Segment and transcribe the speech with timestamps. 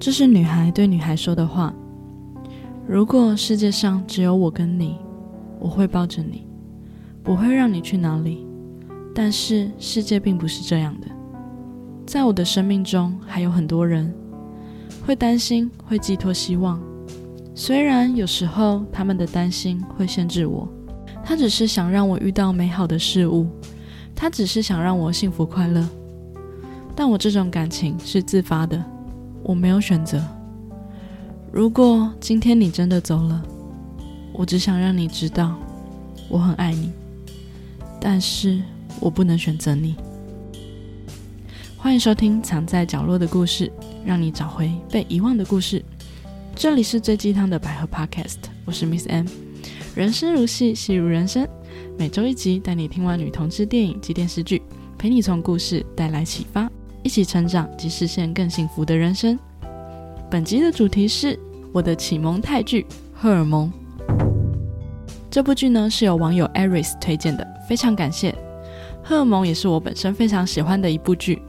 [0.00, 1.74] 这是女孩对女孩说的话。
[2.88, 4.96] 如果世界上只有我跟你，
[5.58, 6.48] 我会抱着你，
[7.22, 8.46] 不会让你去哪里。
[9.14, 11.06] 但是世界并不是这样的，
[12.06, 14.10] 在我的生命中还有很多人
[15.04, 16.80] 会担心，会寄托希望。
[17.54, 20.66] 虽然有时候他们的担心会限制我，
[21.22, 23.46] 他只是想让我遇到美好的事物，
[24.16, 25.86] 他只是想让我幸福快乐。
[26.96, 28.82] 但我这种感情是自发的，
[29.42, 30.22] 我没有选择。
[31.52, 33.42] 如果今天你真的走了，
[34.32, 35.58] 我只想让你知道，
[36.28, 36.92] 我很爱你。
[38.00, 38.62] 但是
[38.98, 39.96] 我不能选择你。
[41.76, 43.66] 欢迎收听《藏在角落的故事》，
[44.04, 45.84] 让你找回被遗忘的故事。
[46.54, 49.26] 这里是最鸡汤的百合 Podcast，我是 Miss M。
[49.94, 51.48] 人生如戏，戏如人生，
[51.98, 54.62] 每周一集带你听完女同志电影及电视剧，
[54.96, 56.70] 陪你从故事带来启发，
[57.02, 59.38] 一起成长及实现更幸福的人生。
[60.30, 61.38] 本集的主题是
[61.72, 62.82] 我的启蒙泰剧
[63.14, 63.68] 《荷尔蒙》。
[65.30, 68.30] 这部剧呢是由网友 Aris 推荐的，非常感谢。
[69.02, 71.40] 《荷尔蒙》也是我本身非常喜欢的一部剧，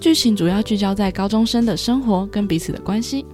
[0.00, 3.26] 剧情主要聚焦在高中生的生活跟彼此的关系。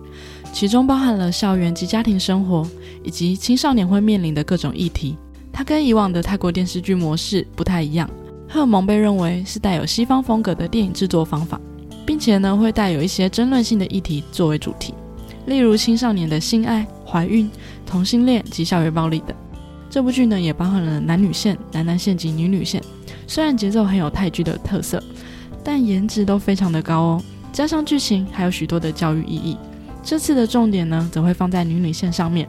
[0.52, 2.66] 其中包含了校园及家庭生活，
[3.04, 5.16] 以及青少年会面临的各种议题。
[5.52, 8.08] 它跟以往的泰国电视剧模式不太一样。
[8.48, 11.60] 荷尔蒙被认为是带有西方风格的电影制作方法，
[12.06, 14.94] 并且呢会带有一些争论性的议题作为主题，
[15.46, 17.50] 例如青少年的性爱、怀孕、
[17.84, 19.36] 同性恋及校园暴力等。
[19.90, 22.82] 这部剧呢也包含了男女线、男男线及女女线。
[23.26, 25.02] 虽然节奏很有泰剧的特色，
[25.64, 27.22] 但颜值都非常的高哦。
[27.52, 29.56] 加上剧情还有许多的教育意义。
[30.02, 32.48] 这次的重点呢，则会放在女女线上面。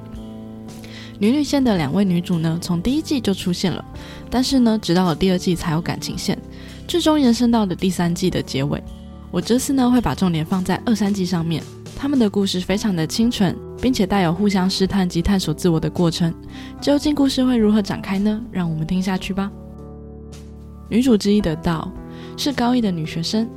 [1.20, 3.84] 女女线的两位女主呢，从第一季就出现了，
[4.30, 6.38] 但是呢，直到了第二季才有感情线，
[6.88, 8.82] 最终延伸到了第三季的结尾。
[9.32, 11.62] 我这次呢，会把重点放在二三季上面，
[11.96, 16.34] 他们的故事非常的清纯，并且带有互相试探及探索自我的过程。
[16.80, 18.40] 究竟故事会如何展开呢？
[18.52, 19.52] 让我们听下去吧。
[20.88, 21.91] 女主之一的道
[22.38, 23.50] 是高一的女学生，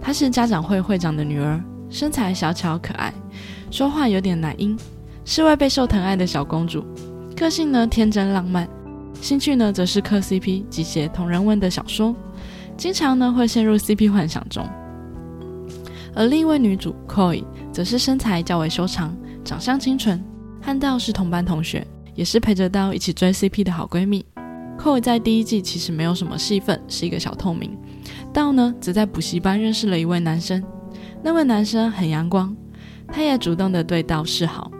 [0.00, 1.62] 她是家长会会长的女儿。
[1.88, 3.12] 身材小巧可爱，
[3.70, 4.76] 说话有点奶音，
[5.24, 6.84] 是位备受疼爱的小公主。
[7.36, 8.68] 个性呢天真浪漫，
[9.20, 12.14] 兴趣呢则是磕 CP 及写同人文的小说，
[12.76, 14.66] 经常呢会陷入 CP 幻想中。
[16.14, 20.22] 而另一位女主 Koi 则是身材较为修长，长相清纯，
[20.60, 24.24] 和道是同班同学，也是陪着道一起追 CP 的好闺蜜。
[24.78, 27.78] Koi 在第一季其实没有什么戏份，是一个小透明。
[28.32, 30.62] 道呢则在补习班认识了一位男生。
[31.22, 32.54] 那位男生很阳光，
[33.06, 34.70] 他也主动的对道示好。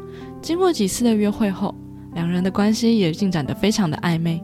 [0.43, 1.75] 经过几次的约会后，
[2.15, 4.43] 两人的关系也进展得非常的暧昧。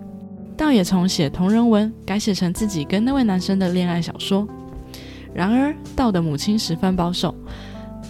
[0.56, 4.46] 道也从写同人文改写成自己跟那位男生的恋爱小说。
[5.34, 7.34] 然而，道的母亲十分保守，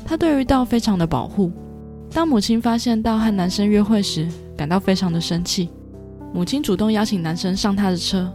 [0.05, 1.51] 他对于道非常的保护。
[2.13, 5.69] 当母亲发现道和男生约会时，感到非常的生气。
[6.33, 8.33] 母亲主动邀请男生上他的车，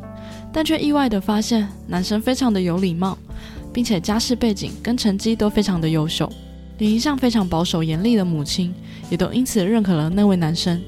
[0.52, 3.18] 但却意外的发现男生非常的有礼貌。
[3.74, 6.30] 并且家世背景跟成绩都非常的优秀，
[6.82, 8.74] 连一向非常保守严厉的母亲
[9.08, 10.82] 也都因此认可了那位男生，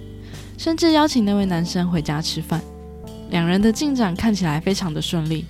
[0.58, 2.60] 甚至邀请那位男生回家吃饭。
[3.30, 5.46] 两人的进展看起来非常的顺利。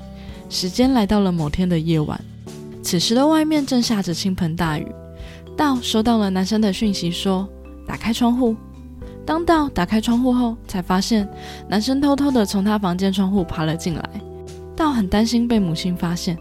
[0.50, 2.20] 时间来到了某天的夜晚，
[2.82, 4.86] 此时的外面正下着倾盆大雨。
[5.56, 7.48] 道收到了男生的讯息，说
[7.88, 8.54] 打开窗户。
[9.26, 11.26] 当道打开窗户后，才发现
[11.70, 14.10] 男生偷偷的从他房间窗户爬了进来。
[14.76, 16.38] 道很担心被母亲发现。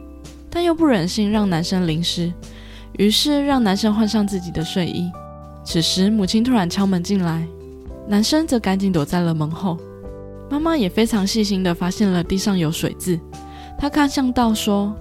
[0.50, 2.30] 但又不忍心让男生淋湿，
[2.98, 5.10] 于是让男生换上自己的睡衣。
[5.64, 7.46] 此时，母亲突然敲门进来，
[8.08, 9.78] 男生则赶紧躲在了门后。
[10.50, 13.18] 妈妈也非常细心的发现了地上有水渍，
[13.78, 14.94] 她看向道说：“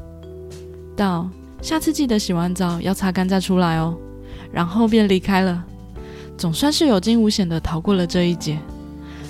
[0.95, 1.29] 道，
[1.61, 3.97] 下次记得洗完澡要擦干再出来哦。”
[4.51, 5.63] 然后便离开了。
[6.37, 8.57] 总算是有惊无险的逃过了这一劫。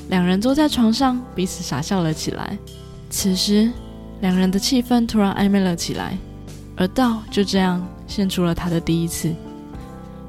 [0.09, 2.57] 两人坐在床上，彼此傻笑了起来。
[3.09, 3.71] 此时。
[4.21, 6.15] 两人的气氛突然暧昧了起来，
[6.75, 9.33] 而道就这样献出了他的第一次。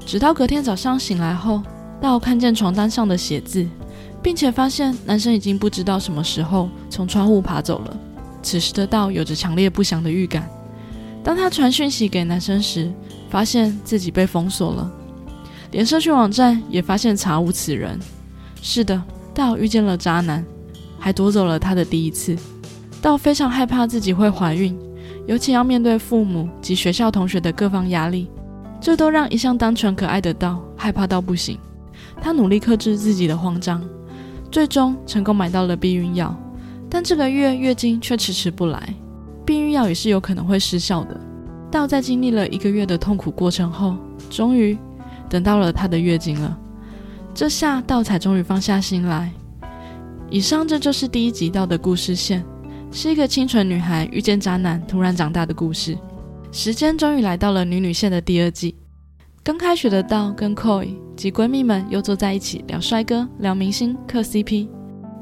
[0.07, 1.61] 直到隔天早上醒来后，
[2.01, 3.67] 道看见床单上的写字，
[4.23, 7.97] 并且发现男生已经不知道什么时候从窗户爬走了。
[8.43, 10.49] 此时的道有着强烈不祥的预感。
[11.23, 12.93] 当他传讯息给男生时，
[13.31, 14.91] 发现自己被封锁了，
[15.71, 17.99] 连社区网站也发现查无此人。
[18.61, 19.01] 是的，
[19.33, 20.45] 道遇见了渣男，
[20.99, 22.37] 还夺走了他的第一次。
[23.01, 24.77] 道非常害怕自己会怀孕，
[25.27, 28.29] 尤其要面对父母及学校同学的各方压力，
[28.81, 31.59] 这都让一向单纯可爱的道害怕到不行。
[32.21, 33.83] 他努力克制自己的慌张，
[34.51, 36.35] 最终成功买到了避孕药，
[36.91, 38.95] 但这个月月经却迟迟不来。
[39.45, 41.21] 避孕药也是有可能会失效的。
[41.71, 43.97] 道在经历了一个月的痛苦过程后，
[44.29, 44.77] 终于
[45.29, 46.59] 等到了她的月经了。
[47.35, 49.33] 这下道才终于放下心来。
[50.29, 52.45] 以上这就是第一集道的故事线，
[52.95, 55.97] 是一个清纯女孩遇见渣男突然长大的故事。
[56.53, 58.77] 时间终于来到了女女线的第二季。
[59.43, 64.69] 刚开学的道跟 Koi 及闺蜜们又坐在一起聊帅哥、聊明星、磕 CP。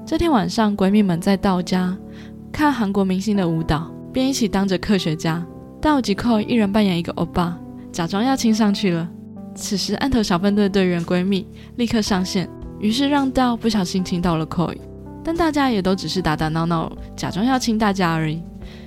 [0.05, 1.97] 这天晚上，闺蜜们在道家
[2.51, 5.47] 看韩国明星的舞蹈，便一起当着科学家。
[5.81, 7.57] 道及 Koi 一人扮演一个欧巴，
[7.93, 9.09] 假装要亲上去了。
[9.55, 11.47] 此时，暗头小分队队员闺蜜
[11.77, 12.51] 立刻上线，
[12.81, 14.77] 于是让道不小心亲到了 Koi。
[15.23, 18.43] 但大家也都只是打打闹闹，假装要亲大家而已。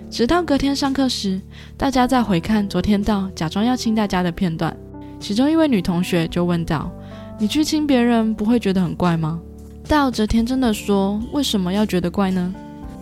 [0.10, 1.42] 直到隔天上课时，
[1.76, 4.76] 大家再回看昨天道假装要亲大家的片段，
[5.20, 6.92] 其中一位女同学就问道
[7.40, 9.40] ：“你去亲别人，不会觉得很怪吗？”
[9.88, 12.54] 道则天真的说：“为什么要觉得怪呢？”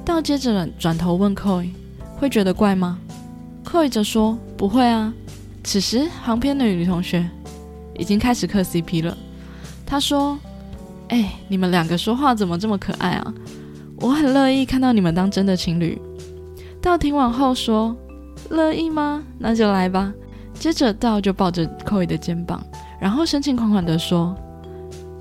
[0.06, 1.70] 道接着转头问 Koi：“
[2.18, 2.98] 会觉得怪吗
[3.64, 5.14] ？”Koi 则说：“不会啊。”
[5.64, 7.30] 此时旁边的女同学
[7.96, 9.16] 已经开始磕 CP 了。
[9.86, 10.40] 她说
[11.12, 13.34] ：“哎，你们两个说话怎么这么可爱啊？
[13.98, 16.02] 我很乐意看到你们当真的情侣。”
[16.82, 17.96] 道听完后说
[18.50, 19.22] ：“乐意吗？
[19.38, 20.14] 那就来吧。”
[20.56, 22.64] 接着道就抱着 Koi 的肩膀，
[23.00, 24.34] 然后深情款款地说：“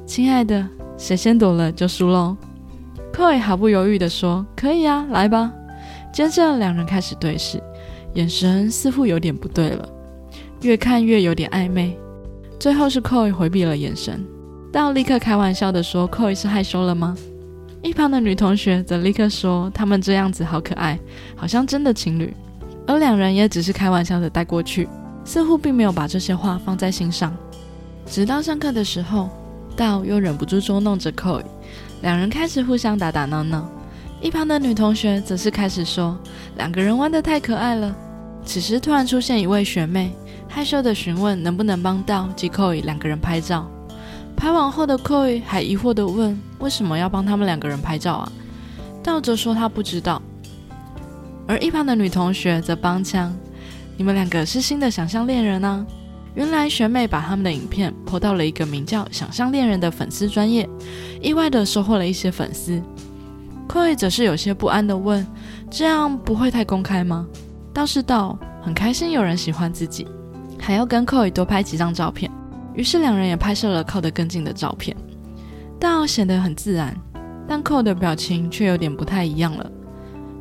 [0.06, 0.64] 亲爱的，
[0.96, 2.36] 谁先躲了就输喽。
[3.12, 5.52] ”Koi 毫不犹豫地说：“可以啊，来吧。”
[6.14, 7.60] 接着两人开始对视，
[8.14, 9.88] 眼神似乎有点不对了，
[10.62, 11.98] 越看越有点暧昧。
[12.60, 14.24] 最后是 Koi 回避了眼神，
[14.72, 17.16] 道立刻开玩笑地说：“Koi 是害羞了吗？”
[17.82, 20.98] 一旁的女同学则立刻说：“他们这样子好可爱，
[21.34, 22.32] 好像真的情侣。”
[22.86, 24.88] 而两人也只是开玩笑的带过去，
[25.24, 27.36] 似乎并没有把这些话放在心上。
[28.06, 29.28] 直到上课的时候，
[29.76, 31.42] 道又忍不住捉弄着 Koi，
[32.02, 33.68] 两人开始互相打打闹闹。
[34.20, 36.16] 一旁的女同学则是开始说
[36.56, 37.92] ：“两个人玩的太可爱了。”
[38.44, 40.12] 此时突然出现一位学妹，
[40.48, 43.68] 害羞的询问能不能帮道及 Koi 两个人拍照。
[44.40, 48.32] 拍完后的 Koi 还疑惑地问：“为什么要帮他们两个人拍照啊？”
[49.04, 50.20] 道则说他不知道。
[51.46, 53.36] 而一旁的女同学则帮腔
[53.98, 55.84] ：“你们两个是新的想象恋人啊！”
[56.34, 60.66] 原来学妹把他们的影片抛到了一个名叫“想象恋人”的粉丝专业，
[61.20, 62.80] 意外的收获了一些粉丝。
[63.68, 65.26] Koi 则是有些不安的问
[65.70, 67.26] ：“这样不会太公开吗？”
[67.74, 70.06] 道是道很开心有人喜欢自己，
[70.58, 72.30] 还要跟 Koi 多拍几张照片。
[72.74, 74.96] 于是两人也拍摄了靠得更近的照片，
[75.78, 76.96] 道显得很自然，
[77.48, 79.70] 但寇的表情却有点不太一样了。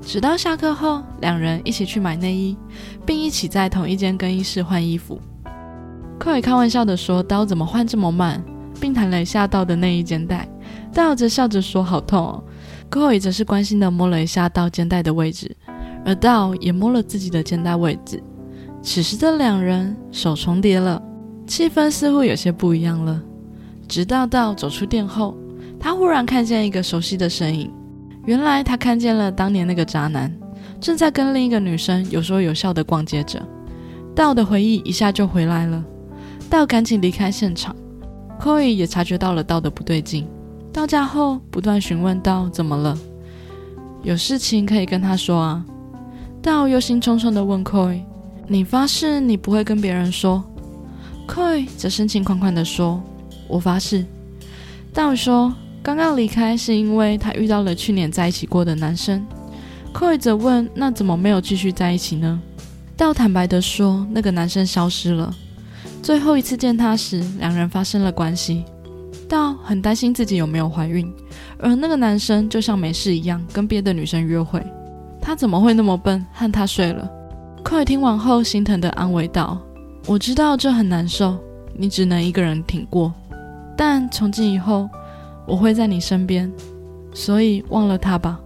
[0.02, 2.58] 直到下课后，两人一起去买内衣，
[3.06, 5.20] 并一起在同一间更衣室换衣服。
[6.18, 8.44] 寇也开玩笑的说：“刀怎么换这么慢？”
[8.80, 10.48] 并弹了一下刀的内衣肩带。
[10.94, 12.44] 道则笑着说：“好痛哦。”
[12.90, 15.56] 寇也则是关心的摸了一下刀肩带的位置，
[16.06, 18.24] 而道也摸了自己的肩带位置。
[18.82, 21.02] 此时的两人手重叠了。
[21.50, 23.20] 气氛似乎有些不一样了。
[23.88, 25.36] 直到道走出店后，
[25.80, 27.72] 他忽然看见一个熟悉的身影。
[28.26, 30.32] 原来他看见了当年那个渣男，
[30.80, 33.42] 正在跟另一个女生有说有笑的逛街着。
[34.14, 35.84] 道的回忆一下就回来了。
[36.52, 37.76] 道赶紧离开现场。
[38.40, 40.28] Koi 也察觉到了道的不对劲。
[40.72, 42.96] 到家后不断询问道怎么了，
[44.04, 45.66] 有事情可以跟他说啊。
[46.44, 48.02] 道忧心忡忡地问 Koi：“
[48.48, 50.44] 你发誓你不会跟别人说？”
[51.30, 53.00] Koi 则深情款款地说
[53.48, 54.04] ：“我发誓。”
[54.92, 59.24] 道说：“刚刚离开是因为他遇到了去年在一起过的男生。
[59.94, 62.42] ”Koi 则问：“那怎么没有继续在一起呢？”
[62.98, 65.32] 道坦白地说：“那个男生消失了，
[66.02, 68.66] 最后一次见他时，两人发生了关系。
[69.28, 71.08] 道很担心自己有没有怀孕，
[71.60, 74.60] 而那个男生就像没事一样跟别的女生约会。
[75.22, 77.08] 他怎么会那么笨，和他睡了
[77.64, 79.62] ？”Koi 听完后心疼地安慰道。
[80.06, 81.38] 我知道这很难受，
[81.74, 83.14] 你只能一个人挺过。
[83.78, 84.90] 但从今以后，
[85.46, 86.52] 我会在你身边，
[87.14, 88.40] 所以忘了他吧。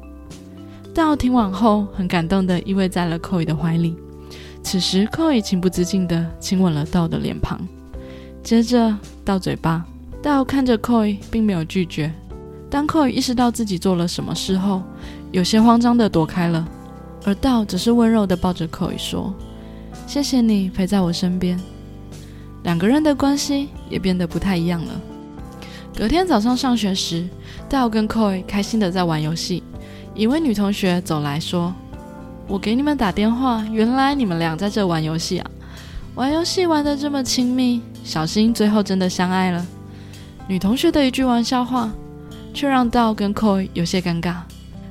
[0.94, 3.96] 道听完后，很感动的依偎在了寇伊的怀里。
[4.62, 7.60] 此时，寇伊情不自禁的亲吻了道的脸庞，
[8.44, 8.96] 接着
[9.26, 9.86] 到嘴巴。
[10.22, 12.12] 道看着寇伊，并没有拒绝。
[12.70, 14.82] 当寇伊意识到自己做了什么事后，
[15.32, 16.68] 有些慌张的躲开了，
[17.26, 19.34] 而道只是温柔的抱着寇伊说。
[20.14, 21.60] 谢谢你陪在我身边，
[22.62, 25.02] 两个人的关系也变得不太一样了。
[25.98, 27.28] 隔天早上上学时，
[27.68, 29.64] 道跟 Koi 开心的在玩游戏。
[30.14, 31.74] 一位女同学走来说
[32.48, 35.50] ：“我给你们打电话，原来你们俩在这玩游戏啊！
[36.14, 39.66] 玩游戏玩的这么亲密，小心最后真的相爱了。”
[40.48, 41.92] 女同学的一句玩笑话，
[42.54, 44.36] 却让道跟 Koi 有些尴尬。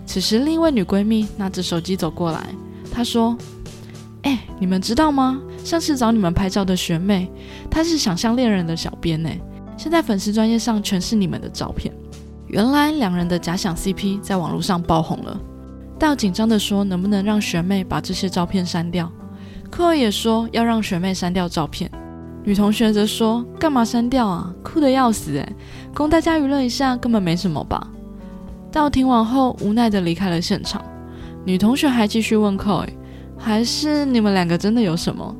[0.05, 2.45] 此时，另一位女闺蜜拿着手机走过来，
[2.91, 3.39] 她说。
[4.23, 5.41] 哎，你们知道吗？
[5.65, 7.31] 上次找你们拍照的学妹，
[7.71, 9.29] 她是想象恋人的小编呢。
[9.77, 11.93] 现在粉丝专业上全是你们的照片。
[12.47, 15.41] 原来两人的假想 CP 在网络上爆红了。
[15.99, 19.11] 道紧张的说：“能不能让学妹把这些照片删掉？”
[19.71, 21.91] 科尔也说要让学妹删掉照片。
[22.45, 24.53] 女同学则说：“干嘛删掉啊？
[24.63, 25.57] 酷的要死诶，
[25.95, 27.89] 供大家娱乐一下，根本没什么吧。”
[28.71, 30.85] 道听完后无奈的离开了现场。
[31.45, 32.89] 女同学还继续问寇尔
[33.43, 35.35] ：“还是你们两个真的有什么？”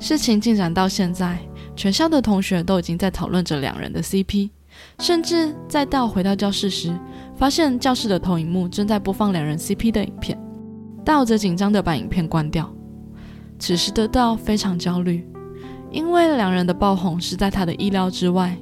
[0.00, 1.38] 事情进展到现在，
[1.76, 4.50] 全校的同学都已经在讨论着两人的 CP，
[4.98, 6.92] 甚至在道回到教室时，
[7.36, 10.38] 发现教室的投影幕正在播放两人 CP 的影片。
[11.04, 12.68] 道则紧张的把影片关掉。
[13.58, 15.24] 此时的道非常焦虑。
[15.90, 18.56] 因为两人的爆红是在他的意料之外，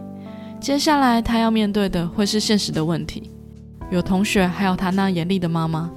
[0.61, 3.31] 接下来他要面对的会是现实的问题。
[3.91, 5.91] 有同学，还有他那严厉的妈妈。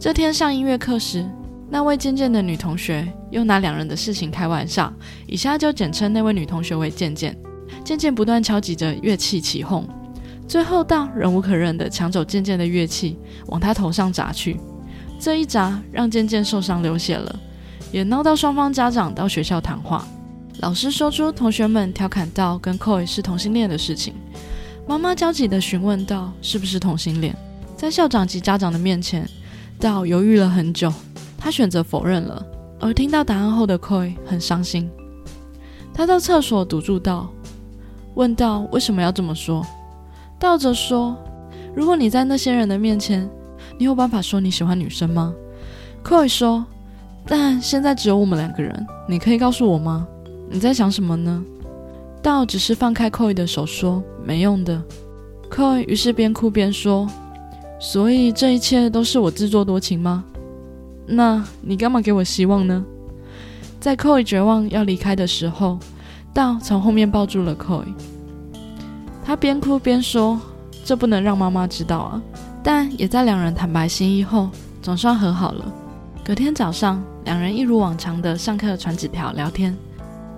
[0.00, 1.24] 这天上音乐课时，
[1.70, 4.92] 那位渐渐的女同学又拿两人的事情开玩笑，
[5.26, 7.36] 以下就简称那位女同学为渐渐。
[7.84, 9.86] 渐渐不断敲击着乐器起哄，
[10.46, 14.58] 最后到忍无可忍的抢走渐渐的乐器，往他头上砸去。
[15.20, 17.38] 这一砸让渐渐受伤流血了，
[17.92, 20.06] 也闹到双方家长到学校谈话。
[20.60, 24.14] 老师说出同学们调侃到跟 Koi 是同性恋的事情，
[24.86, 27.36] 妈妈焦急地询问道：“是不是同性恋？”
[27.76, 29.28] 在校长及家长的面前，
[29.78, 30.92] 道犹豫了很久，
[31.38, 32.44] 他选择否认了。
[32.80, 34.88] 而听到答案后的 Koi 很伤心，
[35.94, 37.28] 他到厕所堵住道，
[38.14, 39.66] 问道：“为什么要这么说？”
[40.38, 41.16] 道则说
[41.74, 43.28] ：“如果你在那些人的面前，
[43.76, 45.34] 你有办法说你喜欢女生吗
[46.04, 46.64] ？”Koi 说
[47.26, 50.06] ：“但现在只有我们两个人，你可以告诉我吗？”
[50.48, 51.44] 你在想什么呢？
[52.22, 54.80] 道只是放开 Koi 的手说：“没用的。
[55.50, 57.08] ”Koi 于是边哭边说
[57.80, 60.24] ：“所以这一切都是我自作多情吗？
[61.08, 62.84] 那你干嘛给我希望呢？”
[63.80, 65.78] 在 Koi 绝望要离开的时候，
[66.34, 67.84] 道从后面抱住了 Koi。
[69.24, 70.40] 他边哭边说
[70.84, 72.22] ：“这不能让妈妈知道啊！”
[72.62, 74.50] 但也在两人坦白心意后，
[74.82, 75.64] 总算和好了。
[76.24, 79.74] 隔天早上，两人一如往常的上课传纸条聊天。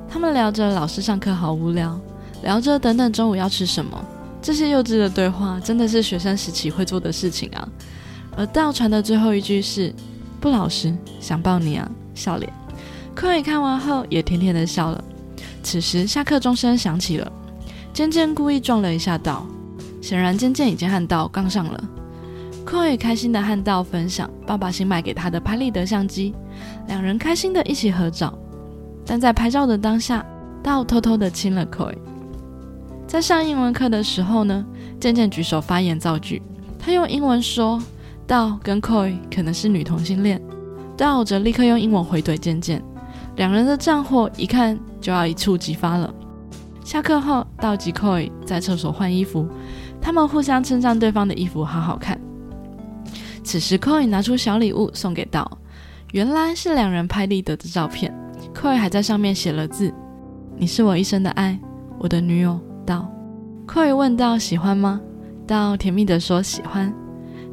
[0.09, 1.99] 他们聊着老师上课好无聊，
[2.43, 4.05] 聊着等等中午要吃什么。
[4.43, 7.69] 这些幼稚的对话真的是学生时期会做的事情啊。
[8.37, 9.95] 而道传的最后一句是
[10.41, 12.53] ：“不老实，想抱你啊！”笑脸。
[13.15, 15.05] 柯宇看完后也甜甜的笑了。
[15.63, 17.33] 此时下课钟声响起了，
[17.93, 19.47] 渐渐故意撞了一下道，
[20.01, 21.85] 显然渐渐已经和道杠上了。
[22.65, 26.35] 柯宇开心的和道分享爸爸新买给他的拍立得相机，
[26.87, 28.33] 两人开心的一起合照。
[29.05, 30.25] 但在拍照的当下，
[30.63, 31.95] 道偷偷的亲了 Koi。
[33.07, 34.65] 在上英文课的时候呢，
[35.01, 36.41] 渐渐举手发言造句，
[36.79, 37.83] 他用英文说
[38.31, 40.41] 道跟 Koi 可能是女同性恋，
[40.97, 42.81] 道则立刻用英文回怼渐渐，
[43.35, 46.15] 两人的战火一看就要一触即发了。
[46.85, 49.49] 下课后，道及 Koi 在厕所换衣服，
[50.01, 52.21] 他们互相称赞对方的衣服好好看。
[53.43, 55.59] 此时，Koi 拿出小礼物送给道，
[56.13, 58.17] 原来是两人拍立得的照片。
[58.55, 59.93] Koi 还在上面写了字
[60.57, 61.59] ：“你是我一生的爱，
[61.99, 63.11] 我的女友。”道。
[63.67, 65.01] Koi 问道：“喜欢吗？”
[65.49, 66.95] 道甜蜜的说：“喜欢。”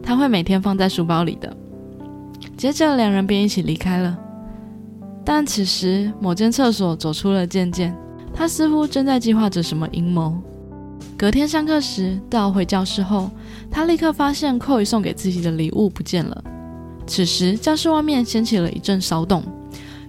[0.07, 1.53] 他会每天放在书包里的。
[2.55, 4.17] 接着两人便一起离开了。
[5.25, 7.93] 但此时某间厕所走出了渐渐，
[8.33, 10.41] 他似乎正在计划着什么阴谋。
[11.17, 13.29] 隔天上课时，道回教室后，
[13.69, 16.41] 他立刻发现 Koi 送给自己的礼物不见了。
[17.05, 19.43] 此时教室外面掀起了一阵骚动。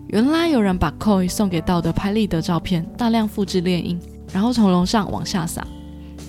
[0.07, 3.99] 原来有人把 Koi 送给道的拍立得照片大量复制列印，
[4.33, 5.67] 然后从楼上往下撒。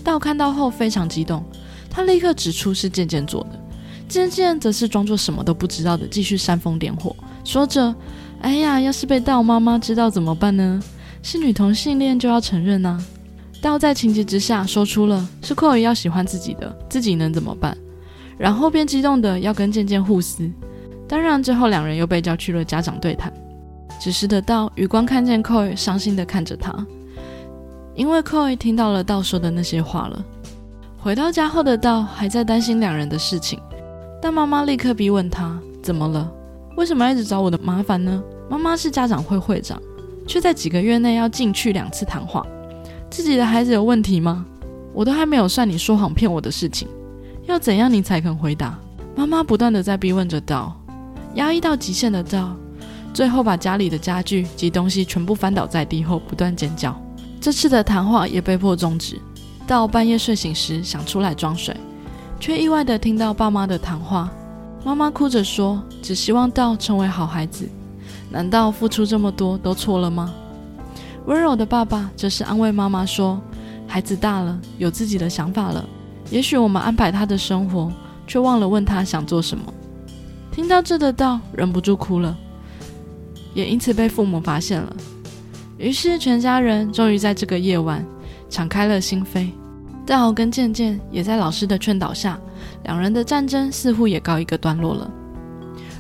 [0.04, 1.44] 道看到后非常激动，
[1.90, 3.60] 他立刻指出是渐渐做的。
[4.08, 7.94] 渐渐则是装作什么都不知道的继续煽风点火，说着
[8.42, 10.82] ：“哎呀，要是被道妈妈知道怎么办呢？
[11.22, 13.00] 是女同性恋就要承认啊！”
[13.62, 17.78] 道在情急之下说出了是 Koi 要喜欢自己的，自己能怎么办？
[18.38, 20.50] 然后便激动的要跟渐渐互撕。
[21.08, 23.32] 当然，最后两人又被叫去了家长对谈。
[24.00, 26.74] 只是的道余光看见 Koi 伤心的看着他，
[27.94, 30.26] 因为 Koi 听到了道说的那些话了。
[31.02, 33.58] 回到家后的道还在担心两人的事情，
[34.22, 36.30] 但妈妈立刻逼问他怎么了？
[36.76, 38.22] 为什么要一直找我的麻烦呢？
[38.50, 39.82] 妈妈是家长会会长，
[40.28, 42.46] 却在几个月内要进去两次谈话。
[43.10, 44.46] 自己的孩子有问题吗？
[44.94, 46.86] 我都还没有算你说谎骗我的事情，
[47.46, 48.78] 要怎样你才肯回答？
[49.16, 50.76] 妈妈不断的在逼问着道，
[51.36, 52.54] 压抑到极限的道。
[53.14, 56.94] 最后把家里的家具及东西全部翻倒在地后，不断尖叫。
[57.40, 59.18] 这次的谈话也被迫终止。
[59.70, 61.78] 到半夜睡醒时，想出来装水，
[62.40, 64.28] 却意外的听到爸妈的谈话。
[64.84, 67.70] 妈妈哭着说：“只希望道成为好孩子。”
[68.32, 70.34] 难道付出这么多都错了吗？
[71.28, 73.40] 温柔的爸爸则是安慰妈妈说
[73.88, 75.88] ：“孩子大了，有自己的想法了。
[76.32, 77.92] 也许我们安排他的生活，
[78.26, 79.72] 却忘了问他想做什么。”
[80.52, 82.36] 听到这的道忍不住哭了，
[83.54, 84.96] 也因此被父母发现了。
[85.78, 88.04] 于是全家人终于在这个夜晚
[88.50, 89.52] 敞开了心扉。
[90.10, 92.36] 道跟渐渐也在老师的劝导下，
[92.84, 95.12] 两人的战争似乎也告一个段落了。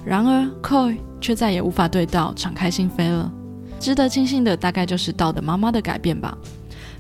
[0.04, 3.32] 然而 Koi 却再也无法对道敞开心扉了。
[3.80, 6.36] 值得庆幸的大概就是道的妈妈的改变吧。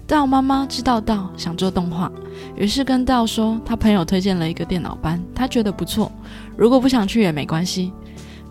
[0.05, 2.11] 道妈妈知道道想做动画，
[2.55, 6.11] 于是跟道说，他朋友推荐了一个电脑班，他觉得不错，
[6.55, 7.91] 如果不想去也没关系。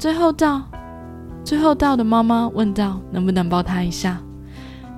[0.00, 0.62] 最后道，
[1.44, 4.20] 最后道的妈妈问道能不能抱他一下。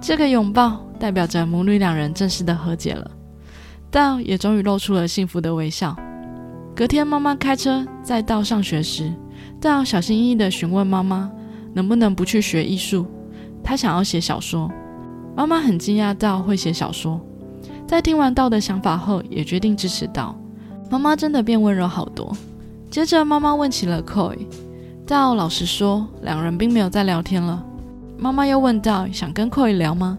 [0.00, 3.10] 这个拥抱代表着母女两人正式的和解了。
[3.90, 5.96] 道也终于露出了幸福的微笑。
[6.76, 9.12] 隔天，妈妈开车载道上学时，
[9.60, 11.30] 道小心翼翼地询问妈妈，
[11.74, 13.06] 能不能不去学艺术？
[13.62, 14.70] 他想要写小说。
[15.36, 17.20] 妈妈很惊讶道会写小说。
[17.86, 20.36] 在听完道的想法后，也决定支持道。
[20.88, 22.34] 妈妈真的变温柔好多。
[22.90, 24.36] 接着，妈妈问起了 Koi，
[25.06, 27.64] 道老实说，两人并没有再聊天了。
[28.16, 30.16] 妈妈又问道想跟 Koi 聊吗？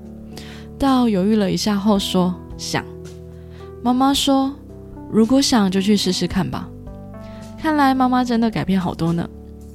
[0.77, 2.83] 道犹豫了一下后说想。
[3.83, 4.53] 妈妈说
[5.11, 6.69] ：“如果想，就去试试看吧。”
[7.59, 9.27] 看来妈妈真的改变好多呢，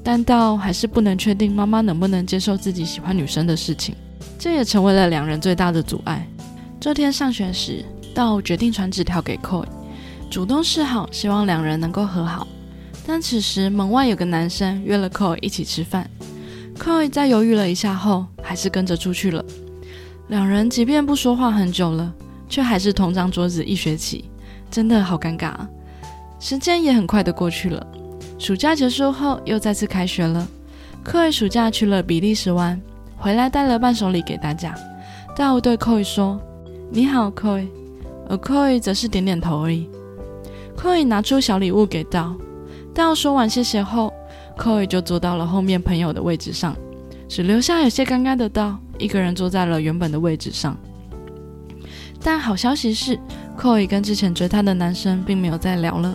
[0.02, 3.94] 但道还是不能确定妈妈能不能接受自己喜欢女生的事情，
[4.38, 6.26] 这也成为了两人最大的阻碍。
[6.78, 7.84] 这天上学时，
[8.14, 9.64] 道决定传纸条给 Koi，
[10.30, 12.46] 主动示好，希望两人能够和好。
[13.04, 16.08] 但此时门外有个男生约了 Koi 一起吃饭
[16.78, 19.44] ，Koi 在犹豫了一下后，还是跟着出去了。
[20.28, 22.12] 两人即便不说话很久了。
[22.48, 24.24] 却还是同张桌子一学期，
[24.70, 25.48] 真的好尴尬。
[25.48, 25.68] 啊
[26.38, 27.86] 时间也很快的过去了，
[28.38, 30.46] 暑假结束后又再次开学了。
[31.02, 32.78] 科伟暑假去了比利时玩，
[33.16, 34.74] 回来带了伴手礼给大家。
[35.34, 36.38] 道对科伟说
[36.92, 37.66] ：“你好，科伟。”
[38.28, 39.88] 而科伟则是点点头而已。
[40.76, 42.34] 科伟拿出小礼物给道，
[42.92, 44.12] 道说完谢谢后，
[44.58, 46.76] 科伟就坐到了后面朋友的位置上，
[47.28, 50.76] 只留下有些尴尬的道一个人坐在了原本的位置上。
[52.26, 53.16] 但好消息是
[53.56, 56.12] ，Koi 跟之前追他的男生并没有再聊了。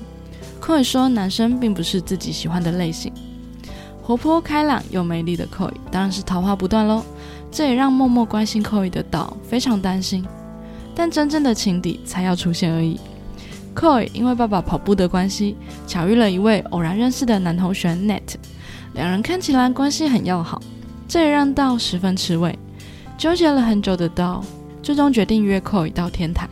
[0.59, 3.13] Koi 说，男生并不是自己喜欢的类型。
[4.01, 7.01] 活泼开朗又美丽的 Koi 当然是桃花不断喽。
[7.49, 10.25] 这也让默默关心 Koi 的岛非常担心。
[10.93, 12.99] 但真正的情敌才要出现而已。
[13.73, 15.55] Koi 因为爸爸跑步的关系，
[15.87, 18.35] 巧遇了一位偶然认识的男同学 Net，
[18.95, 20.61] 两人看起来关系很要好，
[21.07, 22.59] 这也让道十分吃味。
[23.17, 24.43] 纠结了很久的道。
[24.81, 26.49] 最终决定约 Koi 到天台，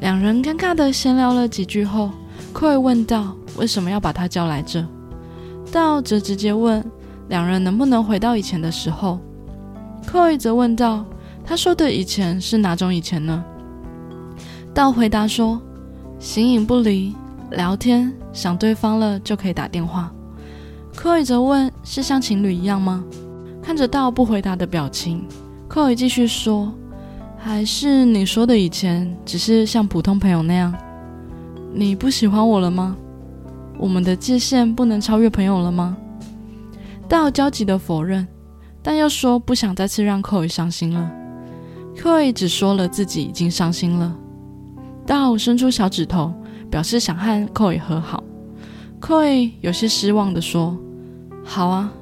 [0.00, 2.10] 两人尴尬的闲聊了几句后
[2.52, 4.86] ，Koi 问道：“为什么要把他叫来这？”
[5.72, 6.84] 道则直接问
[7.28, 9.18] ：“两人能不能回到以前的时候
[10.06, 11.06] ？”Koi 则问道
[11.42, 13.42] ：“他说的以前是哪种以前呢？”
[14.74, 15.60] 道回答说
[16.20, 17.14] ：“形影不离，
[17.50, 20.12] 聊天，想对方了就可以打电话。
[20.94, 23.02] ”Koi 则问：“是像情侣一样吗？”
[23.64, 25.26] 看着道不回答的表情
[25.70, 26.70] ，Koi 继续说。
[27.44, 30.72] 还是你说的以前只是像普通朋友那样？
[31.74, 32.96] 你不喜欢我了吗？
[33.76, 35.96] 我们的界限不能超越朋友了吗？
[37.08, 38.26] 道焦急的否认，
[38.80, 41.10] 但又说不想再次让 Koi 伤心了。
[41.96, 44.16] Koi 只说了自己已经伤心了。
[45.04, 46.32] 道伸出小指头，
[46.70, 48.22] 表示想和 Koi 和好。
[49.00, 50.78] Koi 有些失望的说
[51.42, 51.92] ：“好啊，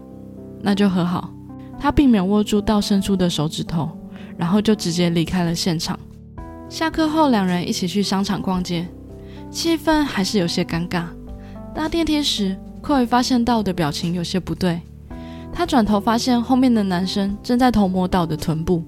[0.60, 1.32] 那就和好。”
[1.80, 3.88] 他并没有握住道伸出的手指头。
[4.40, 6.00] 然后就直接离开了现场。
[6.70, 8.88] 下课后，两人一起去商场逛街，
[9.50, 11.04] 气氛还是有些尴尬。
[11.74, 14.80] 搭电梯时，寇伟发现道的表情有些不对，
[15.52, 18.82] 他转头发现后面的男生正在偷摸道的臀部。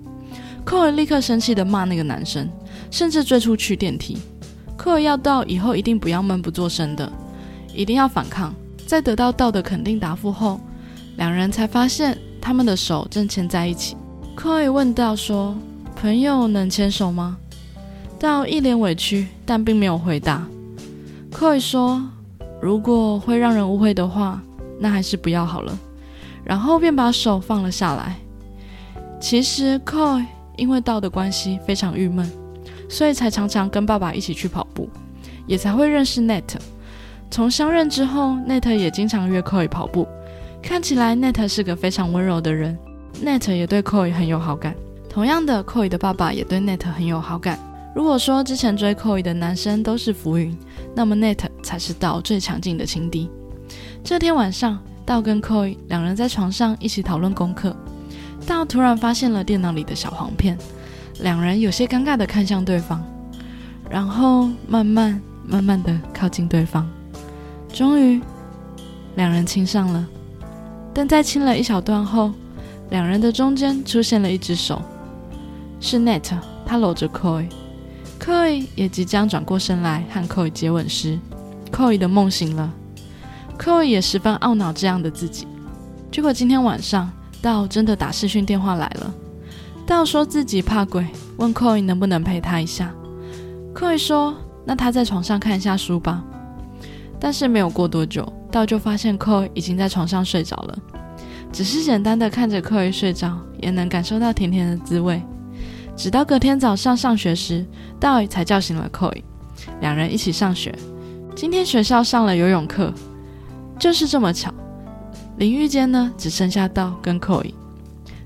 [0.64, 2.48] 寇伟立刻生气的骂那个男生，
[2.90, 4.16] 甚至追出去电梯。
[4.74, 7.12] 寇伟要道以后一定不要闷不作声的，
[7.74, 8.54] 一定要反抗。
[8.86, 10.60] 在得到道的肯定答复后，
[11.16, 13.96] 两人才发现他们的手正牵在一起。
[14.36, 15.54] Koi 问道：“说
[15.94, 17.36] 朋友能牵手吗？”
[18.18, 20.46] 道一脸委屈，但并没有回答。
[21.30, 22.02] Koi 说
[22.60, 24.42] ：“如果会让人误会的话，
[24.80, 25.78] 那还是不要好了。”
[26.44, 28.16] 然后便把手放了下来。
[29.20, 30.24] 其实 Koi
[30.56, 32.28] 因为道的关系非常郁闷，
[32.88, 34.88] 所以才常常跟爸爸一起去跑步，
[35.46, 36.42] 也才会认识 Net。
[37.30, 40.08] 从相认之后，Net 也经常约 Koi 跑步。
[40.60, 42.76] 看起来 Net 是个非常温柔的人。
[43.20, 44.74] Net 也对 Koi 很有好感，
[45.08, 47.58] 同样的，Koi 的爸爸也对 Net 很有好感。
[47.94, 50.56] 如果说之前追 Koi 的男生都是浮云，
[50.94, 53.30] 那么 Net 才是道最强劲的情敌。
[54.02, 57.76] 这天晚上道跟 Koi 两人在床上一起讨论功课。
[58.44, 60.58] 道突然发现了电脑里的小黄片，
[61.20, 63.00] 两人有些尴尬的看向对方，
[63.88, 66.88] 然后慢慢慢慢的靠近对方，
[67.72, 68.20] 终于
[69.14, 70.04] 两人亲上了。
[70.92, 72.32] 但在亲了一小段后，
[72.92, 74.80] 两人的中间出现了一只手，
[75.80, 76.30] 是 Net，
[76.64, 81.18] 他搂着 Koi，Koi 也即将转过身来和 Koi 接吻时
[81.72, 82.72] ，Koi 的梦醒了
[83.58, 85.48] ，Koi 也十分懊恼这样的自己。
[86.12, 87.10] 结果今天晚上。
[87.40, 89.12] 道真的打视讯电话来了。
[89.84, 91.04] 道说自己怕鬼，
[91.38, 92.94] 问 Koi 能不能陪他一下。
[93.74, 94.32] Koi 说
[94.64, 96.22] ：“那他在床上看一下书吧。”
[97.18, 100.78] 但是没有过多久，道就发现 Koi 已经在床上睡着了。
[101.52, 105.22] 只是简单的看着 Koi 睡着，也能感受到甜甜的滋味。
[105.94, 107.64] 直到隔天早上上学时，
[108.00, 109.22] 道才叫醒了 Koi，
[109.80, 110.74] 两人一起上学。
[111.36, 112.92] 今天学校上了游泳课，
[113.78, 114.52] 就是这么巧。
[115.36, 117.52] 淋浴间呢，只剩下道跟 Koi，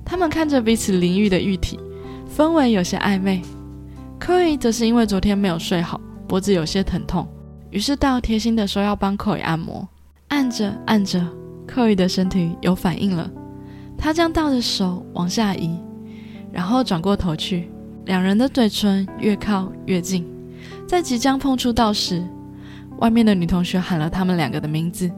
[0.04, 1.80] 他们看着彼此淋浴的浴体，
[2.36, 3.42] 氛围有些暧昧。
[4.20, 7.26] Koi 则是因为昨天没有睡好，脖子有些疼痛，
[7.70, 9.86] 于是道贴心的说要帮 Koi 按摩。
[10.28, 11.24] 按着按着
[11.66, 13.30] ，Koi 的身体有反应了，
[13.96, 15.78] 他将道的手往下移，
[16.52, 17.70] 然后转过头去，
[18.04, 20.26] 两人的嘴唇越靠越近。
[20.86, 22.24] 在即将碰触到时，
[22.98, 25.10] 外面的女同学喊了他们两个的名字。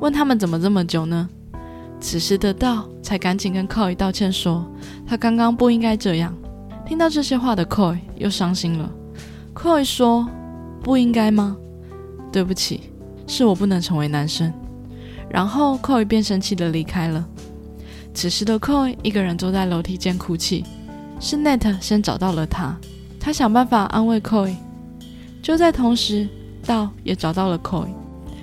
[0.00, 1.28] 问他们怎么这么久呢？
[2.00, 4.66] 此时的道才赶紧跟 Koi 道歉，说
[5.06, 6.34] 他刚刚不应该这样。
[6.86, 8.90] 听到这些话的 Koi 又伤心了。
[9.54, 10.26] Koi 说
[10.82, 11.56] ：“不应该吗？
[12.32, 12.92] 对不起，
[13.26, 14.52] 是我不能成为男生。”
[15.30, 17.24] 然后 Koi 便生气的离开了。
[18.12, 20.64] 此时的 Koi 一个人坐在楼梯间哭泣。
[21.20, 22.74] 是 Net 先找到了他，
[23.20, 24.54] 他想办法安慰 Koi。
[25.42, 26.26] 就在同时，
[26.66, 27.86] 道也找到了 Koi。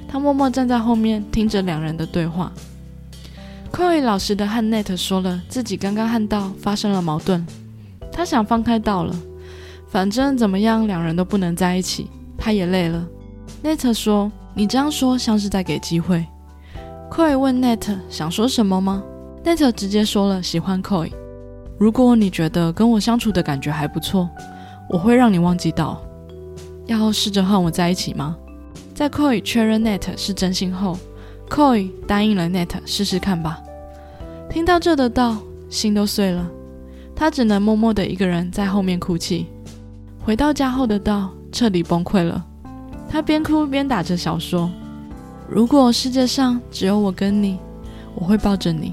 [0.07, 2.51] 他默默站在后面，听着两人的对话。
[3.71, 7.45] Koi 老实的和 Net 说了自己刚刚和道发生了矛盾，
[8.11, 9.15] 他想放开道了，
[9.89, 12.07] 反正怎么样，两人都不能在一起。
[12.37, 13.05] 他也累了。
[13.63, 16.25] Net 说：“你这样说像是在给机会。
[17.17, 19.03] ”Koi 问 Net 想说什么吗
[19.43, 21.11] ？Net 直接说了喜欢 Koi。
[21.79, 24.29] 如果你觉得跟我相处的感觉还不错，
[24.87, 25.99] 我会让你忘记道。
[26.85, 28.37] 要试着和我在一起吗？
[28.93, 30.95] 在 Koi 确认 Net 是真心后
[31.49, 33.63] ，Koi 答应了 Net 试试看吧。
[34.47, 35.37] 听到这的道
[35.71, 36.47] 心都碎了，
[37.15, 39.47] 他只能默默的一个人在后面哭泣。
[40.23, 42.45] 回到家后的道彻底崩溃了，
[43.09, 44.69] 他边哭边打着小说
[45.49, 47.57] ：“如果世界上只有我跟你，
[48.15, 48.91] 我会抱着你，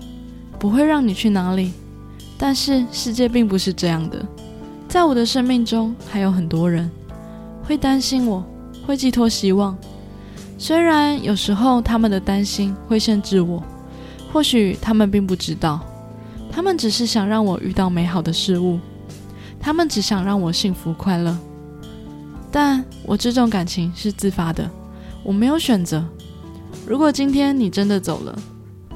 [0.58, 1.72] 不会让你去哪里。
[2.38, 4.24] 但是世界并不是这样的，
[4.88, 6.88] 在我的生命中还有很多人
[7.64, 8.44] 会担心我，
[8.86, 9.76] 会寄托希望。”
[10.56, 13.60] 虽然有时候他们的担心会限制我，
[14.32, 15.80] 或许他们并不知道，
[16.52, 18.78] 他们只是想让我遇到美好的事物，
[19.58, 21.36] 他们只想让我幸福快乐。
[22.52, 24.70] 但我这种感情是自发的，
[25.24, 26.04] 我没有选择。
[26.86, 28.38] 如果今天你真的走了，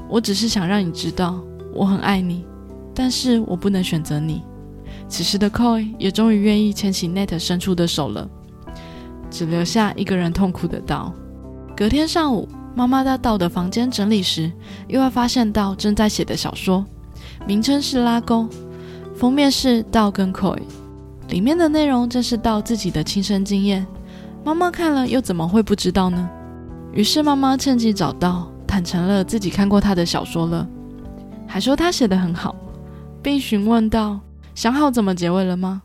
[0.07, 1.41] 我只是想让你知道
[1.73, 2.45] 我很爱你，
[2.93, 4.43] 但是我不能选择你。
[5.07, 8.29] 此时的 Koi 也终于愿意牵起 Net 伸出的手了，
[9.31, 11.11] 只留下一个人痛苦的道。
[11.75, 14.51] 隔天上午，妈妈在道的房间整理时，
[14.87, 16.85] 意外发现道正在写的小说，
[17.47, 18.43] 名称是《拉钩》，
[19.15, 20.59] 封面是道跟 Koi，
[21.29, 23.85] 里面的内容正是道自己的亲身经验。
[24.45, 26.29] 妈妈看了又怎么会不知道呢？
[26.91, 30.67] 于是妈妈趁机找到，坦诚了自己看过他的小说了，
[31.47, 32.55] 还说他写的很好，
[33.21, 34.19] 并询问道
[34.55, 35.81] 想好怎么结尾了吗？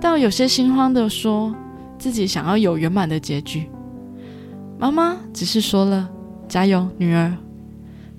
[0.00, 1.54] 道有些心慌的说
[1.98, 3.68] 自己想要有圆满的结局。
[4.78, 6.08] 妈妈只是说了
[6.48, 7.34] “加油，女儿”，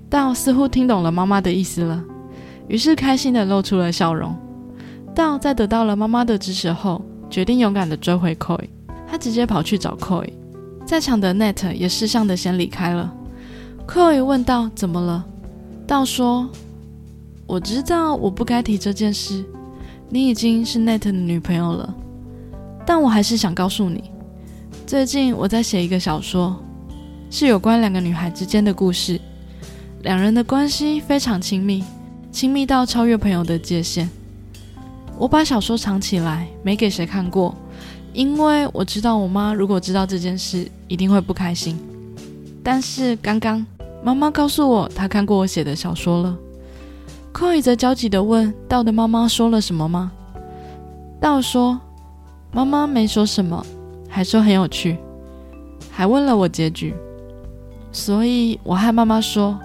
[0.09, 2.03] 道似乎听懂了妈妈的意思了，
[2.67, 4.35] 于是开心的露出了笑容。
[5.15, 8.67] 道在得到了妈妈的支持后，决定勇敢的追回 Koi。
[9.07, 10.29] 他直接跑去找 Koi，
[10.89, 13.13] 在场的 Net 也识相的先离开了。
[13.87, 15.23] Koi 问道：“怎么了？”
[15.85, 16.49] 道说
[17.45, 19.45] ：“我知道我不该提这件事，
[20.09, 21.93] 你已经是 Net 的女朋友了，
[22.87, 24.05] 但我还是想告诉你。”
[24.87, 26.59] 最近我在写一个小说，
[27.29, 29.21] 是有关两个女孩之间的故事。
[30.01, 31.83] 两人的关系非常亲密，
[32.31, 34.09] 亲密到超越朋友的界限。
[35.19, 37.55] 我把小说藏起来，没给谁看过，
[38.13, 41.77] 因为我知道我妈如果知道这件事，一定会不开心。
[42.63, 43.65] 但是刚刚
[44.03, 46.37] 妈妈告诉我，她看过我写的小说了。
[47.31, 50.11] 寇宇则焦急地问：“道的妈妈说了什么吗？”
[51.21, 51.79] 道说
[52.51, 53.65] ：“妈妈没说什么。”
[54.11, 54.97] 还说很有趣，
[55.91, 56.95] 还问了我结局。
[57.91, 59.57] 所以我和妈妈说，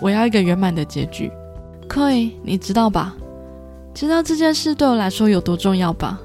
[0.00, 1.30] 我要一个圆满的结局。
[1.86, 3.14] 可以，你知道吧？
[3.92, 6.18] 知道这件事对我来说有多重要吧？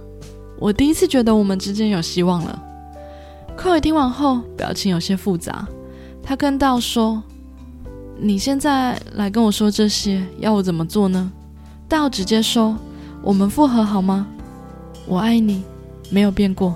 [0.60, 2.62] 我第一次觉得我们之间有希望了。
[3.56, 5.66] 克伟听完后，表情有些复杂。
[6.22, 7.24] 他跟道说
[8.20, 11.32] ：“你现在来跟我说这些，要我怎么做呢？”
[11.88, 12.78] 道直接说
[13.24, 14.28] ：“我们复合好吗？
[15.08, 15.64] 我爱你，
[16.10, 16.76] 没有变过。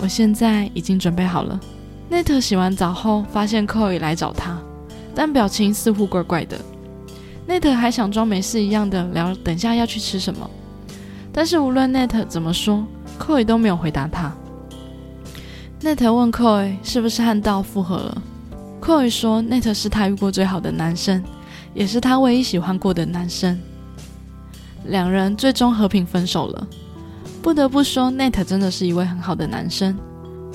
[0.00, 1.58] 我现在已经准备好了。”
[2.10, 4.58] 内特洗完澡后，发现寇伟来找他，
[5.14, 6.58] 但表情似乎怪怪的。
[7.46, 10.50] 内特还想装没事一样的聊，等下要去吃什么。
[11.32, 12.84] 但是无论内特怎么说，
[13.18, 14.32] 寇伟都没有回答他。
[15.80, 18.22] 内特问寇伟是不是和道复合了，
[18.80, 21.22] 寇伟说内特是他遇过最好的男生，
[21.72, 23.58] 也是他唯一喜欢过的男生。
[24.86, 26.66] 两人最终和平分手了。
[27.42, 29.96] 不得不说，内特真的是一位很好的男生。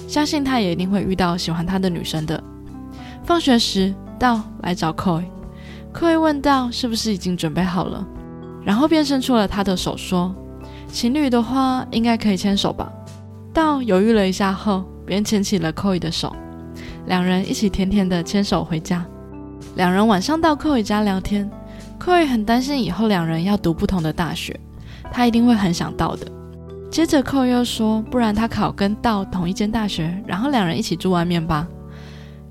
[0.08, 2.44] 相信他也一定会遇到喜欢他的女生的。
[3.24, 8.06] 放学时，道来找 Koi，Koi 问道是不是已经准备好了，
[8.64, 10.36] 然后便伸出了他的手说
[10.96, 12.90] ：“情侣的话应该可以牵手吧？”
[13.54, 16.34] 道犹豫了一下后，便牵起了 Koi 的手，
[17.08, 19.06] 两人一起甜甜的牵手回家。
[19.76, 21.52] 两人晚上到 Koi 家聊天
[22.00, 24.58] ，Koi 很担心以后两人要读不同的大学，
[25.12, 26.26] 他一定会很想到的。
[26.90, 31.68] 接着，寇伊又说：“不然他考跟道同一间大学，然后两人一起住外面吧。”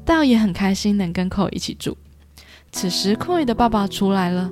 [0.05, 1.97] 道也很开心能跟寇伊一起住。
[2.73, 4.51] 此时，寇伊的爸爸出来了，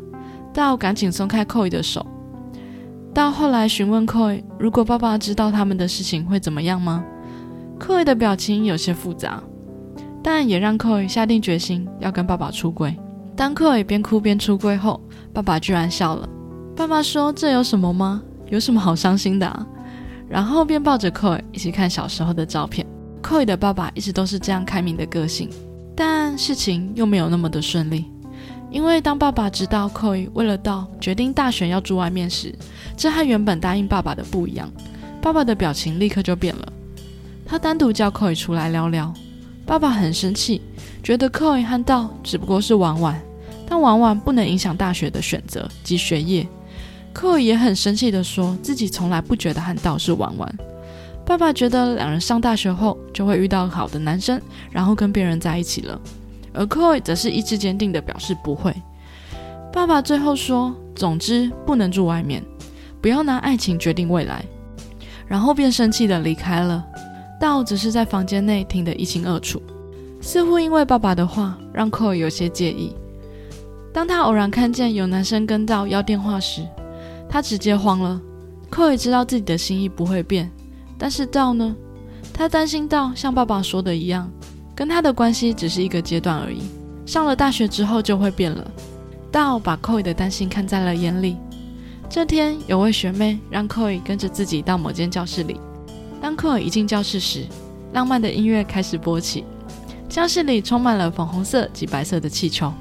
[0.55, 2.07] 道赶紧松开寇伊的手。
[3.15, 7.05] 到后来询问寇宇：“如果爸爸知道他们的事情会怎么样吗？”
[7.79, 9.43] 寇宇的表情有些复杂，
[10.23, 12.97] 但也让寇宇下定决心要跟爸爸出轨。
[13.37, 15.01] 当寇宇边哭边出柜后，
[15.33, 16.29] 爸爸居然笑了。
[16.75, 18.23] 爸爸说：“这有什么吗？
[18.49, 19.67] 有什么好伤心的啊？”
[20.29, 22.87] 然后便抱着 Koi 一起看小时候的照片。
[23.23, 25.51] Koi 的爸爸一直都是这样开明的个性，
[25.95, 28.07] 但事情又没有那么的顺利。
[28.73, 32.55] 因为当爸爸知道 Koi 为了到决定大选要住外面时，
[32.97, 34.73] 这和原本答应爸爸的不一样，
[35.21, 36.73] 爸爸的表情立刻就变了。
[37.45, 39.13] 他单独叫 Koi 出来聊聊。
[39.67, 40.61] 爸爸很生气，
[41.03, 43.23] 觉得 Koi 和道只不过是玩玩，
[43.69, 46.47] 但玩玩不能影响大学的选择及学业。
[47.13, 50.59] 寇也很生气的说自己从来不觉得和道是玩玩。
[51.27, 56.01] 爸爸觉得两人上大学后就会遇到好的男生，然后跟别人在一起了。
[56.53, 58.75] 而寇则是意志坚定的表示不会。
[59.73, 62.43] 爸爸最后说：“总之不能住外面，
[63.01, 64.45] 不要拿爱情决定未来。”
[65.27, 66.85] 然后便生气的离开了。
[67.41, 69.61] 道只是在房间内听得一清二楚，
[70.21, 72.95] 似乎因为爸爸的话让寇有些介意。
[73.93, 76.65] 当他偶然看见有男生跟道要电话时，
[77.29, 78.21] 他直接慌了，
[78.71, 80.51] 寇也知道自己的心意不会变，
[80.97, 81.75] 但是道呢？
[82.33, 84.31] 他担心道像爸爸说的一样，
[84.75, 86.63] 跟他的关系只是一个阶段而已，
[87.05, 88.71] 上了大学之后就会变了。
[89.31, 91.37] 道把寇伊的担心看在了眼里。
[92.09, 95.59] 这天，有位学妹让寇伊跟着自己到某间教室里。
[96.21, 97.47] 当寇伊一进教室时，
[97.93, 99.45] 浪漫的音乐开始播起，
[100.09, 102.73] 教室里充满了粉红色及白色的气球。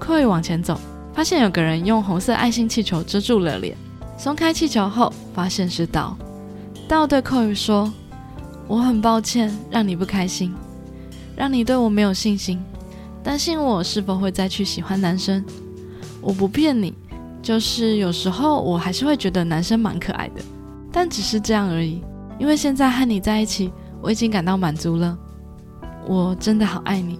[0.00, 0.80] 寇伊往前走，
[1.14, 3.76] 发现有个人用红色爱心气球遮住了脸。
[4.18, 6.16] 松开气球后，发现是道。
[6.88, 7.92] 道对寇宇说
[8.66, 10.52] ：“我很抱歉让你不开心，
[11.36, 12.62] 让你对我没有信心，
[13.22, 15.44] 担心我是否会再去喜欢男生。
[16.20, 16.94] 我不骗你，
[17.42, 20.42] 就是有时候我还是会觉得男生蛮可爱的，
[20.92, 22.02] 但只是这样而已。
[22.38, 25.18] 因为现在和你在一起，我已经感到满足了。
[26.06, 27.18] 我真的好爱你，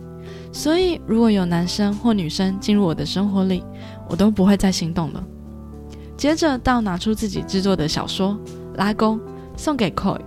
[0.52, 3.62] 所以如果有男生或女生进入我的生活里，
[4.08, 5.24] 我都不会再心动了。”
[6.16, 8.38] 接着，到拿出自己制作的小说
[8.76, 9.18] 《拉弓》，
[9.56, 10.20] 送给 Koi，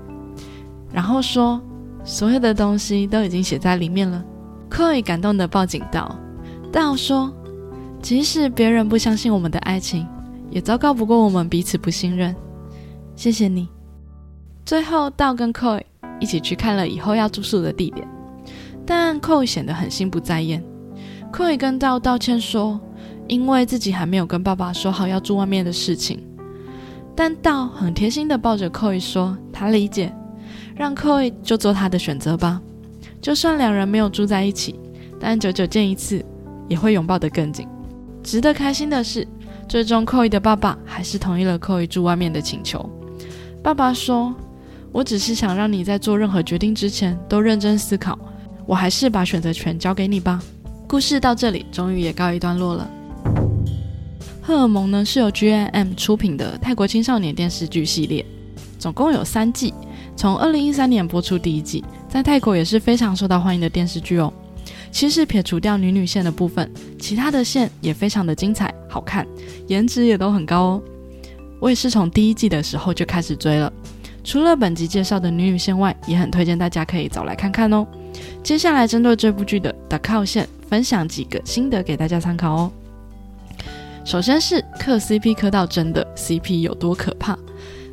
[0.92, 1.62] 然后说
[2.06, 4.24] ：“所有的东西都已经写在里面了。
[4.70, 6.18] ”Koi 感动的抱紧道
[6.72, 7.34] ：“道说，
[8.02, 10.08] 即使别人不相信我们的爱情，
[10.50, 12.34] 也糟糕不过我们彼此不信任。
[13.16, 13.68] 谢谢你。”
[14.66, 15.82] 最后，道跟 Koi
[16.20, 18.08] 一起去看了以后要住宿的地点，
[18.86, 20.64] 但 Koi 显得很心不在焉。
[21.34, 22.80] Koi 跟道道歉说。
[23.28, 26.24] 因为自己还没有跟爸爸说好要住外面的事情，
[27.16, 30.16] 但道很贴心的抱着 Koi 说他理解，
[30.76, 32.62] 让 Koi 就做他的选择吧。
[33.22, 34.76] 就算两人没有住在一起，
[35.20, 36.24] 但久久见一次
[36.68, 37.68] 也会拥抱得更紧。
[38.22, 39.28] 值得开心的是，
[39.68, 42.88] 最终 Koi 的爸爸还是同意了 Koi 住外面的请求。
[43.64, 44.36] 爸爸说
[44.92, 48.20] ：“我只是想让你在做任何决定之前都认真思考，
[48.66, 50.42] 我还是把选择权交给你吧。”
[50.88, 52.88] 故事到这里终于也告一段落了。
[54.48, 58.24] 《荷尔蒙》呢是由 G M M 出品的泰国青少年电视剧系列，
[58.78, 59.74] 总共有三季，
[60.16, 64.32] 从二零一三年播出第一季，在泰国也是非常受到欢迎的电视剧哦。
[64.92, 69.28] 其实撇除掉女女线的部分，其他的线也非常的精彩好看，
[69.68, 70.82] 颜值也都很高哦。
[71.60, 73.72] 我也是从第一季的时候就开始追了。
[74.24, 77.86] 除了本集介绍的女女线外，也很推荐大家可以找来看看哦。
[78.42, 82.72] 接下来针对这部剧的的靠线，分享几个心得给大家参考哦。
[84.04, 87.38] 首先是磕 CP 磕到真的 CP 有多可怕？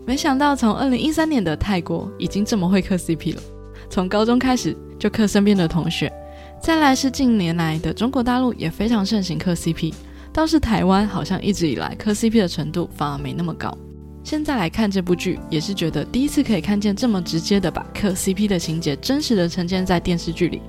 [0.05, 3.43] 没想到从二零一三年的泰国已经这么会磕 CP 了，
[3.89, 6.13] 从高中开始就磕身边的同学。
[6.61, 9.95] 再来是近年来的中国大陆也非常盛行磕 CP，
[10.33, 13.77] 倒是台湾好像一直以来磕 CP 的程度反而没那么高。
[14.25, 20.63] 现在来看这部剧，也是觉得第一次可以看见这么直接的把磕 CP 的情节真实的呈现在电视剧里。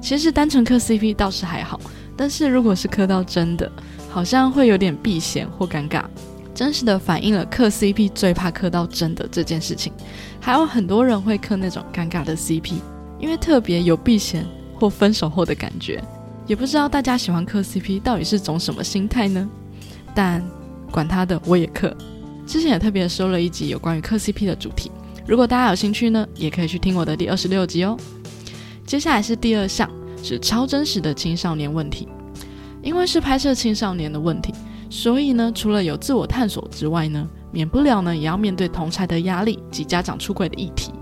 [0.00, 1.80] 其实单纯磕 CP 倒是还好，
[2.16, 3.70] 但是如果是磕到真的，
[4.08, 6.04] 好像会有点避嫌或尴尬，
[6.54, 9.92] 真实的反映了磕 CP 最怕磕到真的这件事情。
[10.40, 12.74] 还有很多人会磕那种尴尬的 CP，
[13.18, 16.02] 因为特别有避嫌或分手后的感觉。
[16.46, 19.48] 也不知道大家喜欢磕 CP 到底是种什么心态呢？
[20.14, 20.42] 但
[20.90, 21.94] 管他的，我也磕。
[22.46, 24.90] 之前也特别收了一集有关于磕 CP 的主题，
[25.26, 27.96] 如果大家有兴趣呢，也可以去听我的第二十六集哦。
[28.84, 29.88] 接下来是第二项，
[30.22, 32.08] 是超真实的青少年问题。
[32.82, 34.52] 因为是拍摄青少年的问题，
[34.92, 40.92] 所以呢，除了有自我探索之外呢，免不了呢，也要面对同才的压力及家长出轨的议题，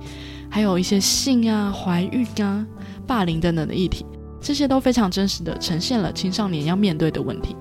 [0.48, 2.64] 还有一些性啊、怀孕啊、
[3.04, 4.06] 霸凌等等的议题，
[4.40, 7.56] 这些都非常真实的呈现了青少年要面对的问题。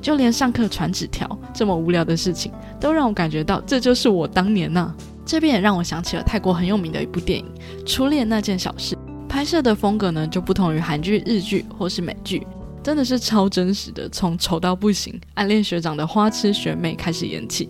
[0.00, 4.94] 就连上课传纸条这么无聊的事情，都让我感觉到这就是我当年呐。
[5.26, 7.44] 这边也让我想起了泰国很有名的一部电影
[7.84, 8.94] 《初恋那件小事》，
[9.28, 12.46] 拍摄的风格呢就不同于韩剧、日剧或是美剧。
[12.84, 17.66] 真的是超真实的，从丑到不行、暗恋学长的花痴学妹开始演起，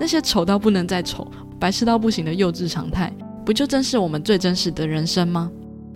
[0.00, 3.14] 那些丑到不能再丑、白痴到不行的幼稚常态，
[3.46, 5.48] 不就正是我们最真实的人生吗？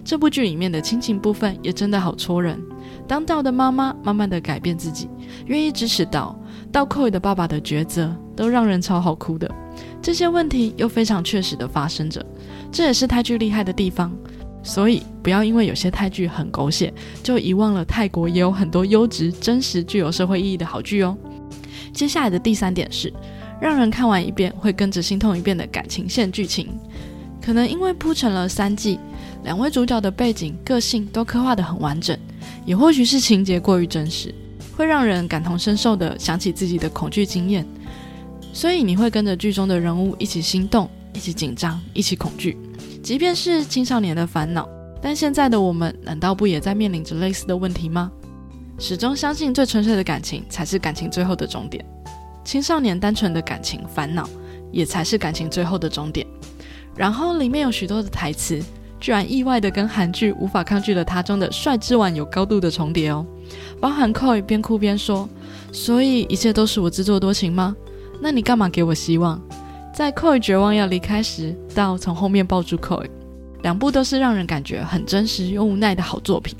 [0.04, 2.56] 这部剧里面的亲情部分也真的好戳人。
[3.08, 5.08] 当道的妈妈慢慢的改变自己，
[5.46, 6.38] 愿意支持道，
[6.70, 9.52] 到寇宇的爸爸的抉择，都让人超好哭的。
[10.00, 12.24] 这些问题又非常确实的发生着，
[12.70, 14.16] 这也是泰剧厉害的地方。
[14.62, 21.16] 所以不要因为有些泰剧很狗血，就遗忘了泰国也有很多优质、真实、具有社会意义的好剧哦。
[21.92, 23.12] 接下来的第三点是，
[23.60, 26.68] 让人看完一遍会跟着心痛一遍的感情线剧情，
[27.44, 28.98] 可能因为铺成了三季，
[29.44, 32.16] 两位主角的背景、个性都刻画得很完整，
[32.64, 34.34] 也或许是情节过于真实，
[34.76, 37.66] 会让人感同身受的想起自己的恐惧经验，
[38.52, 42.56] 所以你会跟着剧中的人物一起心动、一起紧张、一起恐惧。
[43.02, 44.68] 即便是青少年的烦恼，
[45.00, 48.10] 但现在的我们难道不也在面临着类似的问题吗？
[48.78, 51.84] 始终相信最纯粹的感情才是感情最后的终点，
[52.44, 54.28] 青少年单纯的感情烦恼
[54.70, 56.24] 也才是感情最后的终点。
[56.94, 58.62] 然后里面有许多的台词，
[59.00, 63.26] 居然意外的跟韩剧《无法抗拒的他》中的帅之丸有高度的重叠哦，
[63.80, 65.28] 包含 Koi 边哭边说
[65.72, 67.74] ：“所以一切都是我自作多情吗？
[68.20, 69.42] 那你干嘛给我希望？”
[69.92, 73.06] 在 Koi 绝望要离开时，到从后面抱住 Koi，
[73.62, 76.56] 两部都是让人感觉很真实又无奈的好作品。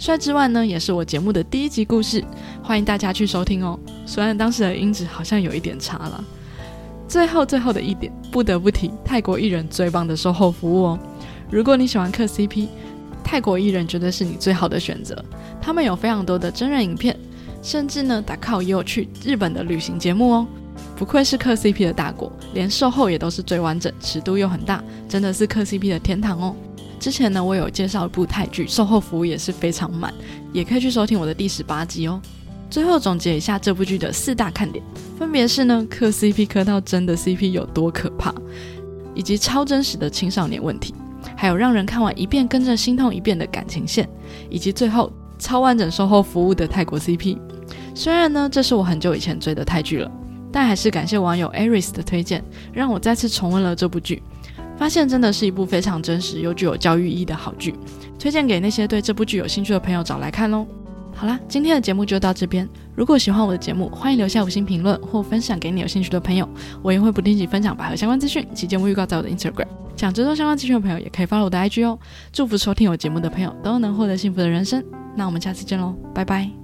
[0.00, 2.24] 帅之外呢，也是我节目的第一集故事，
[2.60, 3.78] 欢迎大家去收听哦。
[4.04, 6.24] 虽然当时的音质好像有一点差了。
[7.06, 10.98] 最后最后的一点，不得不提泰国艺人最棒的售后服务哦。
[11.50, 12.66] 如果你喜欢嗑 CP，
[13.22, 15.16] 泰国艺人绝对是你最好的选择。
[15.60, 17.16] 他们有非常多的真人影片，
[17.62, 20.46] 甚至呢，打靠也有去日本的旅行节目哦。
[20.96, 26.54] 不愧是磕 CP 的大国，连售后也都是最完整，尺度又很大，真的是磕 CP 的天堂哦。
[27.00, 30.14] 之前呢，我有介绍一部泰剧，售后服务也是非常满，
[30.52, 32.20] 也可以去收听我的第十八集哦。
[32.70, 34.82] 最后总结一下这部剧的四大看点，
[35.18, 38.32] 分别是呢，磕 CP 磕到真的 CP 有多可怕，
[39.14, 40.94] 以及超真实的青少年问题，
[41.36, 44.08] 还有让人看完一遍跟着心痛一遍的感情线，
[44.48, 47.36] 以及最后超完整售后服务的泰国 CP。
[47.94, 50.10] 虽然呢，这是我很久以前追的泰剧了。
[50.52, 54.22] 但还是感谢网友 Aris 的推荐，让我再次重温了这部剧，
[54.76, 57.74] 发现真的是一部非常真实又具有教育意义的好剧，
[58.18, 60.66] 推荐给那些对这部剧有兴趣的朋友找来看喽。
[61.14, 62.68] 好啦，今天的节目就到这边。
[62.94, 66.48] 如果喜欢我的节目，欢迎留下五星评论或分享给你有兴趣的朋友，
[66.82, 69.66] 我也会不定期分享百合相关资讯及节目预告在我的 Instagram。
[69.94, 71.98] 想知道相关资讯的朋友也可以 follow 我的 IG 哦。
[72.32, 74.82] 祝福收听我节目的朋友都能获得幸福的人生。
[75.14, 76.61] 那我们下次见喽，拜拜。